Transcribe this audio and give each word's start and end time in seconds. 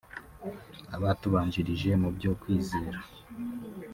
Abatubanjirije 0.95 1.89
mu 2.01 2.09
byo 2.15 2.31
kwizera 2.41 2.97